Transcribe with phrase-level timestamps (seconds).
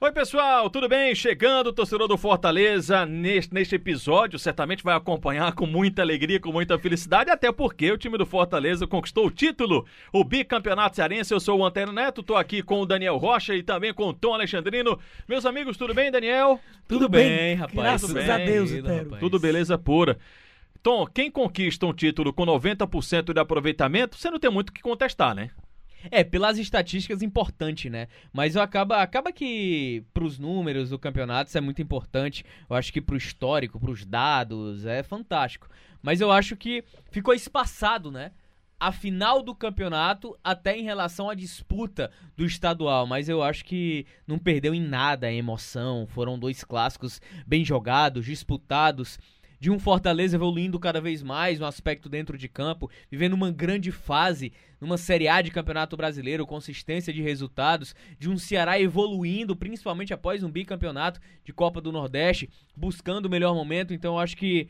[0.00, 1.12] Oi, pessoal, tudo bem?
[1.12, 6.52] Chegando o torcedor do Fortaleza neste, neste episódio, certamente vai acompanhar com muita alegria, com
[6.52, 11.34] muita felicidade, até porque o time do Fortaleza conquistou o título, o bicampeonato cearense.
[11.34, 14.14] Eu sou o Antero Neto, tô aqui com o Daniel Rocha e também com o
[14.14, 14.96] Tom Alexandrino.
[15.26, 16.60] Meus amigos, tudo bem, Daniel?
[16.86, 17.74] Tudo, tudo bem, bem, rapaz.
[17.74, 19.16] Graças tudo bem, a Deus, Antero.
[19.18, 20.16] Tudo beleza pura.
[20.80, 24.80] Tom, quem conquista um título com 90% de aproveitamento, você não tem muito o que
[24.80, 25.50] contestar, né?
[26.10, 28.08] É, pelas estatísticas, importante, né?
[28.32, 32.44] Mas acaba, acaba que pros números do campeonato isso é muito importante.
[32.68, 35.68] Eu acho que pro histórico, pros dados, é fantástico.
[36.02, 38.32] Mas eu acho que ficou espaçado, né?
[38.80, 44.06] A final do campeonato até em relação à disputa do estadual, mas eu acho que
[44.24, 46.06] não perdeu em nada a emoção.
[46.06, 49.18] Foram dois clássicos bem jogados, disputados
[49.58, 53.90] de um Fortaleza evoluindo cada vez mais no aspecto dentro de campo, vivendo uma grande
[53.90, 60.14] fase numa Série A de Campeonato Brasileiro, consistência de resultados, de um Ceará evoluindo, principalmente
[60.14, 63.92] após um bicampeonato de Copa do Nordeste, buscando o melhor momento.
[63.92, 64.68] Então eu acho que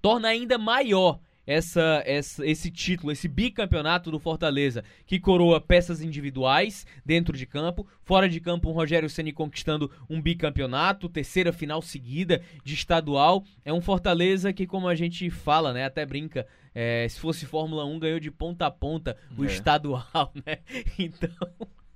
[0.00, 6.86] torna ainda maior essa, essa, esse título, esse bicampeonato do Fortaleza, que coroa peças individuais
[7.04, 12.42] dentro de campo, fora de campo um Rogério Ceni conquistando um bicampeonato, terceira final seguida
[12.64, 13.44] de estadual.
[13.64, 17.84] É um Fortaleza que, como a gente fala, né, até brinca, é, se fosse Fórmula
[17.84, 19.46] 1 ganhou de ponta a ponta o é.
[19.46, 20.58] estadual, né?
[20.98, 21.30] Então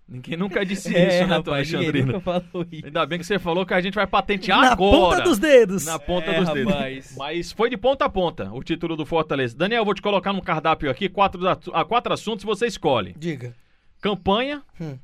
[0.08, 2.12] Ninguém nunca disse é, isso, né, rapaz, Alexandrino?
[2.12, 2.86] Nunca falou isso.
[2.86, 4.96] Ainda bem que você falou que a gente vai patentear Na agora.
[4.96, 5.84] Na ponta dos dedos.
[5.84, 6.64] Na ponta é, dos rapaz.
[6.66, 7.16] dedos.
[7.16, 9.56] Mas foi de ponta a ponta o título do Fortaleza.
[9.56, 13.14] Daniel, eu vou te colocar num cardápio aqui, quatro, a, quatro assuntos você escolhe.
[13.18, 13.54] Diga.
[14.00, 14.96] Campanha, hum.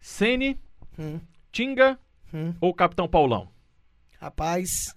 [0.00, 0.58] Sene,
[0.98, 1.20] hum.
[1.52, 1.98] Tinga
[2.34, 2.52] hum.
[2.60, 3.48] ou Capitão Paulão?
[4.20, 4.94] Rapaz,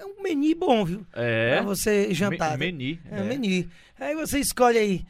[0.00, 1.06] é um menu bom, viu?
[1.12, 1.56] É.
[1.56, 2.58] Pra você jantar.
[2.58, 2.98] Me, menu.
[3.10, 3.22] É, é.
[3.22, 3.70] menu.
[4.00, 5.06] Aí você escolhe aí.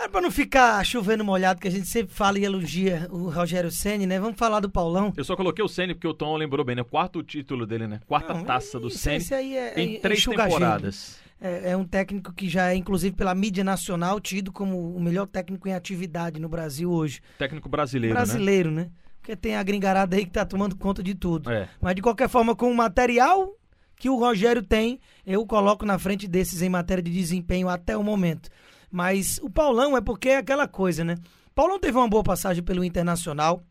[0.00, 3.70] É pra não ficar chovendo molhado, que a gente sempre fala e elogia o Rogério
[3.70, 4.18] Senni, né?
[4.18, 5.12] Vamos falar do Paulão.
[5.14, 6.82] Eu só coloquei o Senni porque o Tom lembrou bem, né?
[6.82, 8.00] Quarto título dele, né?
[8.06, 9.18] Quarta não, taça do Senni.
[9.18, 11.20] Esse aí é, em é, três temporadas.
[11.38, 15.26] É, é, um técnico que já é, inclusive, pela mídia nacional, tido como o melhor
[15.26, 17.20] técnico em atividade no Brasil hoje.
[17.38, 18.84] Técnico brasileiro, brasileiro né?
[18.84, 18.90] né?
[19.20, 21.50] Porque tem a gringarada aí que tá tomando conta de tudo.
[21.50, 21.68] É.
[21.78, 23.54] Mas, de qualquer forma, com o material
[23.96, 28.02] que o Rogério tem, eu coloco na frente desses em matéria de desempenho até o
[28.02, 28.48] momento.
[28.90, 31.16] Mas o Paulão é porque é aquela coisa, né?
[31.54, 33.62] Paulão teve uma boa passagem pelo Internacional,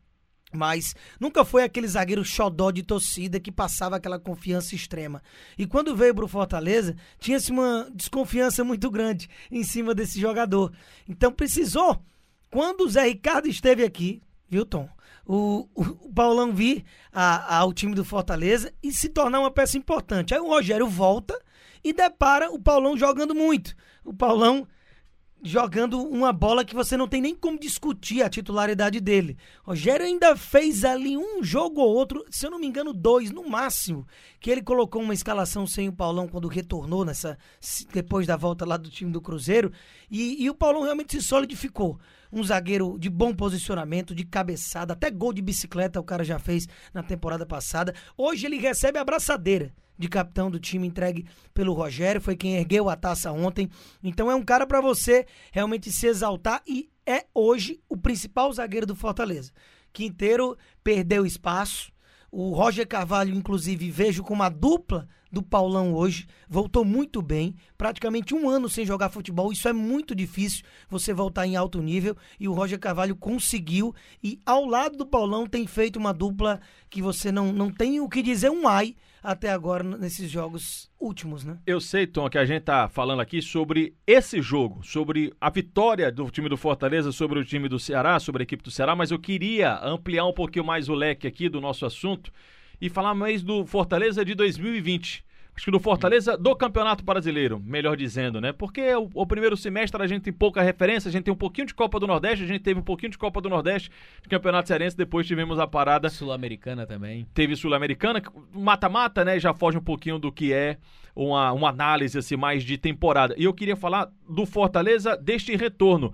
[0.51, 5.21] mas nunca foi aquele zagueiro xodó de torcida que passava aquela confiança extrema.
[5.57, 10.73] E quando veio pro Fortaleza, tinha-se uma desconfiança muito grande em cima desse jogador.
[11.07, 12.03] Então precisou,
[12.49, 14.89] quando o Zé Ricardo esteve aqui, viu, Tom?
[15.25, 19.77] O, o, o Paulão vir a, ao time do Fortaleza e se tornar uma peça
[19.77, 20.33] importante.
[20.33, 21.39] Aí o Rogério volta
[21.83, 23.75] e depara o Paulão jogando muito.
[24.03, 24.67] O Paulão
[25.41, 29.37] jogando uma bola que você não tem nem como discutir a titularidade dele.
[29.63, 33.47] Rogério ainda fez ali um jogo ou outro, se eu não me engano, dois no
[33.47, 34.05] máximo,
[34.39, 37.37] que ele colocou uma escalação sem o Paulão quando retornou nessa
[37.93, 39.71] depois da volta lá do time do Cruzeiro,
[40.09, 41.99] e, e o Paulão realmente se solidificou.
[42.31, 46.67] Um zagueiro de bom posicionamento, de cabeçada, até gol de bicicleta o cara já fez
[46.93, 47.93] na temporada passada.
[48.15, 52.89] Hoje ele recebe a braçadeira de capitão do time entregue pelo Rogério, foi quem ergueu
[52.89, 53.69] a taça ontem.
[54.01, 58.85] Então é um cara para você realmente se exaltar e é hoje o principal zagueiro
[58.85, 59.51] do Fortaleza.
[59.91, 61.91] Quinteiro perdeu espaço.
[62.31, 66.27] O Roger Carvalho, inclusive, vejo como a dupla do Paulão hoje.
[66.47, 67.55] Voltou muito bem.
[67.77, 69.51] Praticamente um ano sem jogar futebol.
[69.51, 72.15] Isso é muito difícil você voltar em alto nível.
[72.39, 73.93] E o Roger Carvalho conseguiu.
[74.23, 76.59] E ao lado do Paulão tem feito uma dupla
[76.89, 81.43] que você não, não tem o que dizer um ai até agora nesses jogos últimos,
[81.43, 81.57] né?
[81.65, 86.11] Eu sei, Tom, que a gente tá falando aqui sobre esse jogo, sobre a vitória
[86.11, 89.11] do time do Fortaleza sobre o time do Ceará, sobre a equipe do Ceará, mas
[89.11, 92.31] eu queria ampliar um pouquinho mais o leque aqui do nosso assunto
[92.81, 95.23] e falar mais do Fortaleza de 2020.
[95.59, 98.53] Acho que do Fortaleza do Campeonato Brasileiro, melhor dizendo, né?
[98.53, 101.67] Porque o, o, primeiro semestre a gente tem pouca referência, a gente tem um pouquinho
[101.67, 103.91] de Copa do Nordeste, a gente teve um pouquinho de Copa do Nordeste,
[104.21, 106.09] de Campeonato Cearense, depois tivemos a parada.
[106.09, 107.27] Sul-Americana também.
[107.33, 108.21] Teve Sul-Americana,
[108.53, 109.37] mata-mata, né?
[109.37, 110.77] Já foge um pouquinho do que é
[111.13, 113.35] uma, uma análise assim, mais de temporada.
[113.37, 116.13] E eu queria falar do Fortaleza deste retorno,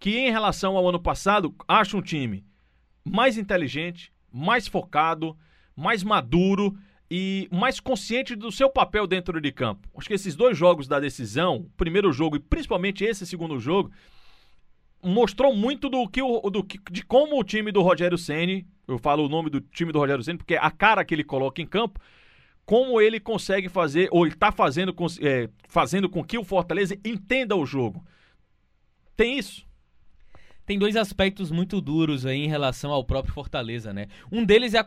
[0.00, 2.46] que em relação ao ano passado, acho um time
[3.04, 5.36] mais inteligente, mais focado,
[5.76, 6.76] mais maduro
[7.10, 9.88] e mais consciente do seu papel dentro de campo.
[9.96, 13.90] Acho que esses dois jogos da decisão, primeiro jogo e principalmente esse segundo jogo,
[15.02, 18.98] mostrou muito do que o, do que, de como o time do Rogério Ceni, eu
[18.98, 21.62] falo o nome do time do Rogério Ceni porque é a cara que ele coloca
[21.62, 22.00] em campo,
[22.64, 27.54] como ele consegue fazer, ou ele está fazendo, é, fazendo com que o Fortaleza entenda
[27.54, 28.04] o jogo.
[29.16, 29.64] Tem isso?
[30.66, 34.08] Tem dois aspectos muito duros aí em relação ao próprio Fortaleza, né?
[34.32, 34.86] Um deles é a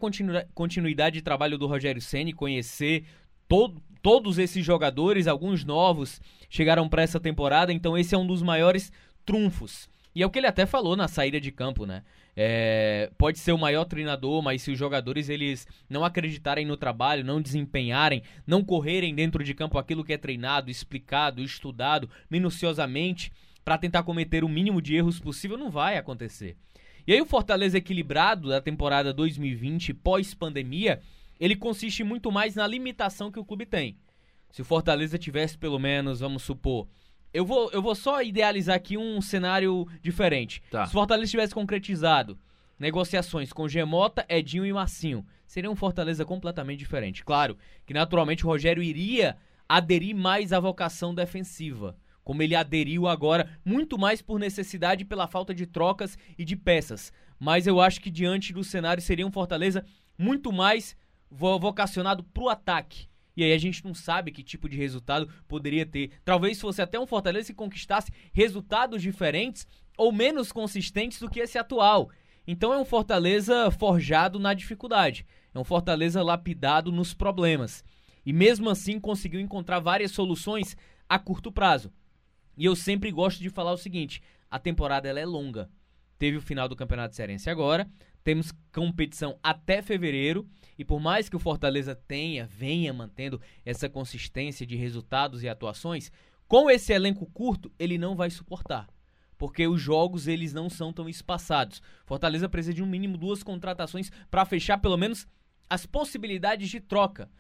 [0.53, 3.05] continuidade de trabalho do Rogério Ceni, conhecer
[3.47, 8.41] todo, todos esses jogadores, alguns novos chegaram para essa temporada, então esse é um dos
[8.41, 8.91] maiores
[9.25, 9.89] trunfos.
[10.13, 12.03] E é o que ele até falou na saída de campo, né?
[12.35, 17.23] É, pode ser o maior treinador, mas se os jogadores eles não acreditarem no trabalho,
[17.23, 23.31] não desempenharem, não correrem dentro de campo aquilo que é treinado, explicado, estudado minuciosamente
[23.69, 26.57] para tentar cometer o mínimo de erros possível, não vai acontecer.
[27.05, 30.99] E aí o Fortaleza equilibrado da temporada 2020 pós-pandemia,
[31.39, 33.95] ele consiste muito mais na limitação que o clube tem.
[34.49, 36.87] Se o Fortaleza tivesse pelo menos, vamos supor,
[37.31, 40.63] eu vou, eu vou só idealizar aqui um cenário diferente.
[40.71, 40.87] Tá.
[40.87, 42.39] Se o Fortaleza tivesse concretizado
[42.79, 47.23] negociações com Gemota, Edinho e Massinho, seria um Fortaleza completamente diferente.
[47.23, 47.55] Claro
[47.85, 49.37] que naturalmente o Rogério iria
[49.69, 51.95] aderir mais à vocação defensiva,
[52.29, 57.11] como ele aderiu agora, muito mais por necessidade pela falta de trocas e de peças.
[57.39, 59.83] Mas eu acho que diante do cenário seria um Fortaleza
[60.15, 60.95] muito mais
[61.31, 65.87] vocacionado para o ataque e aí a gente não sabe que tipo de resultado poderia
[65.87, 66.11] ter.
[66.23, 69.65] Talvez fosse até um Fortaleza que conquistasse resultados diferentes
[69.97, 72.11] ou menos consistentes do que esse atual.
[72.45, 75.25] Então é um Fortaleza forjado na dificuldade.
[75.51, 77.83] É um Fortaleza lapidado nos problemas.
[78.23, 80.77] E mesmo assim conseguiu encontrar várias soluções
[81.07, 81.91] a curto prazo.
[82.59, 84.21] E eu sempre gosto de falar o seguinte:
[84.51, 85.69] a temporada ela é longa.
[86.17, 87.89] Teve o final do Campeonato Cearense agora,
[88.25, 90.45] temos competição até fevereiro
[90.77, 96.11] e por mais que o Fortaleza tenha, venha mantendo essa consistência de resultados e atuações,
[96.45, 98.89] com esse elenco curto, ele não vai suportar.
[99.37, 101.81] Porque os jogos eles não são tão espaçados.
[102.05, 105.25] Fortaleza precisa de um mínimo duas contratações para fechar pelo menos
[105.69, 107.31] as possibilidades de troca.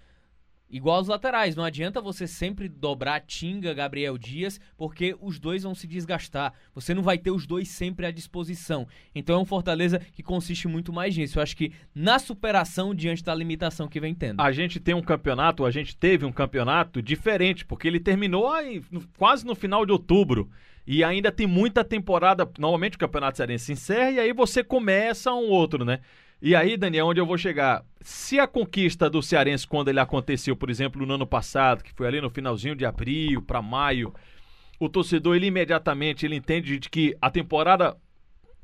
[0.69, 5.73] Igual os laterais, não adianta você sempre dobrar Tinga, Gabriel Dias, porque os dois vão
[5.73, 6.53] se desgastar.
[6.75, 8.87] Você não vai ter os dois sempre à disposição.
[9.15, 11.39] Então é um Fortaleza que consiste muito mais nisso.
[11.39, 14.41] Eu acho que na superação diante da limitação que vem tendo.
[14.41, 18.83] A gente tem um campeonato, a gente teve um campeonato diferente, porque ele terminou aí,
[19.17, 20.49] quase no final de outubro.
[20.85, 22.49] E ainda tem muita temporada.
[22.57, 25.99] Normalmente o Campeonato Cearense se encerra e aí você começa um outro, né?
[26.41, 27.83] E aí, Daniel, onde eu vou chegar?
[27.99, 32.07] Se a conquista do Cearense, quando ele aconteceu, por exemplo, no ano passado, que foi
[32.07, 34.13] ali no finalzinho de abril para maio,
[34.79, 37.97] o torcedor ele imediatamente ele entende de que a temporada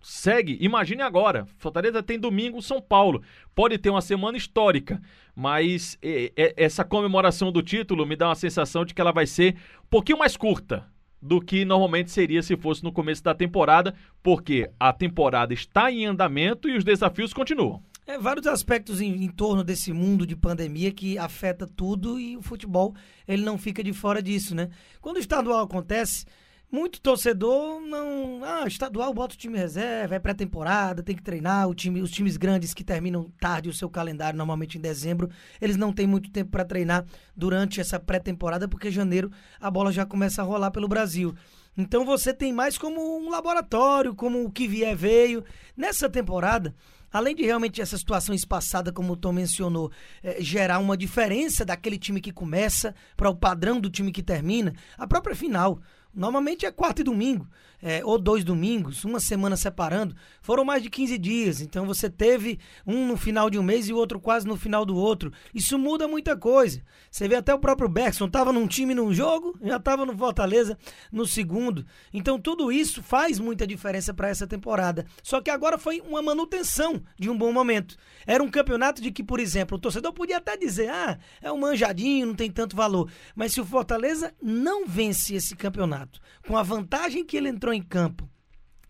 [0.02, 0.58] segue.
[0.62, 3.22] Imagine agora, Fortaleza tem domingo São Paulo.
[3.54, 5.02] Pode ter uma semana histórica,
[5.36, 9.28] mas é, é, essa comemoração do título me dá uma sensação de que ela vai
[9.28, 10.95] ser um pouquinho mais curta
[11.26, 16.06] do que normalmente seria se fosse no começo da temporada, porque a temporada está em
[16.06, 17.82] andamento e os desafios continuam.
[18.06, 22.42] É, vários aspectos em, em, torno desse mundo de pandemia que afeta tudo e o
[22.44, 22.94] futebol
[23.28, 24.70] ele não fica de fora disso, né?
[25.02, 26.28] Quando o estadual acontece,
[26.72, 28.44] muito torcedor não.
[28.44, 31.70] Ah, estadual bota o time reserva, é pré-temporada, tem que treinar.
[31.70, 35.30] O time, os times grandes que terminam tarde o seu calendário, normalmente em dezembro,
[35.62, 40.06] eles não têm muito tempo para treinar durante essa pré-temporada, porque janeiro a bola já
[40.06, 41.36] começa a rolar pelo Brasil.
[41.78, 45.44] Então você tem mais como um laboratório, como o que vier veio.
[45.76, 46.74] Nessa temporada,
[47.12, 49.92] além de realmente essa situação espaçada, como o Tom mencionou,
[50.24, 54.74] é, gerar uma diferença daquele time que começa para o padrão do time que termina,
[54.98, 55.82] a própria final.
[56.16, 57.48] Normalmente é quarta e domingo,
[57.82, 60.16] é, ou dois domingos, uma semana separando.
[60.42, 63.94] Foram mais de 15 dias, então você teve um no final de um mês e
[63.94, 65.32] o outro quase no final do outro.
[65.54, 66.82] Isso muda muita coisa.
[67.10, 70.78] Você vê até o próprio Bergson, estava num time num jogo, já estava no Fortaleza
[71.12, 71.86] no segundo.
[72.14, 75.06] Então tudo isso faz muita diferença para essa temporada.
[75.24, 77.96] Só que agora foi uma manutenção de um bom momento.
[78.26, 81.58] Era um campeonato de que, por exemplo, o torcedor podia até dizer: ah, é um
[81.58, 83.10] manjadinho, não tem tanto valor.
[83.36, 87.82] Mas se o Fortaleza não vence esse campeonato, com a vantagem que ele entrou em
[87.82, 88.30] campo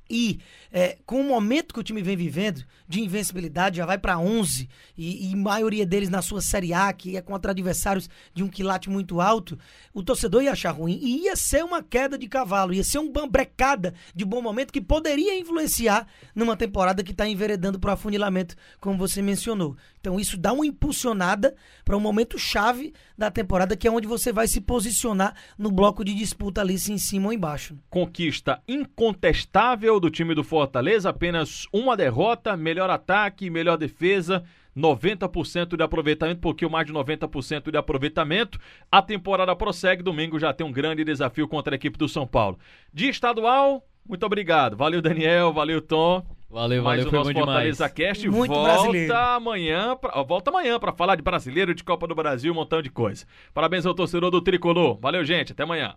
[0.09, 0.39] e
[0.71, 4.69] é, com o momento que o time vem vivendo de invencibilidade, já vai para 11
[4.95, 8.89] e, e maioria deles na sua Série A, que é contra adversários de um quilate
[8.89, 9.57] muito alto,
[9.93, 13.27] o torcedor ia achar ruim e ia ser uma queda de cavalo, ia ser uma
[13.27, 18.55] brecada de bom momento que poderia influenciar numa temporada que está enveredando para o afunilamento,
[18.79, 19.75] como você mencionou.
[20.05, 24.31] Então isso dá uma impulsionada para um momento chave da temporada, que é onde você
[24.31, 27.75] vai se posicionar no bloco de disputa ali, se em cima ou embaixo.
[27.89, 34.43] Conquista incontestável do time do Fortaleza, apenas uma derrota, melhor ataque, melhor defesa.
[34.77, 38.59] 90% de aproveitamento, pouquinho mais de 90% de aproveitamento.
[38.91, 42.59] A temporada prossegue, domingo já tem um grande desafio contra a equipe do São Paulo.
[42.93, 44.77] De estadual, muito obrigado.
[44.77, 46.23] Valeu, Daniel, valeu, Tom.
[46.49, 49.15] Valeu, Mas valeu, o nosso Fortaleza Cast Muito volta brasileiro.
[49.15, 52.89] amanhã, pra, volta amanhã para falar de brasileiro, de Copa do Brasil, um montão de
[52.89, 53.25] coisa.
[53.53, 54.97] Parabéns ao torcedor do Tricolor.
[55.01, 55.95] Valeu, gente, até amanhã.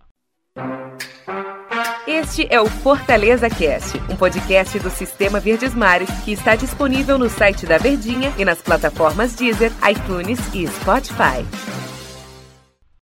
[2.06, 7.28] Este é o Fortaleza Cast, um podcast do Sistema Verdes Mares que está disponível no
[7.28, 11.44] site da Verdinha e nas plataformas Deezer, iTunes e Spotify.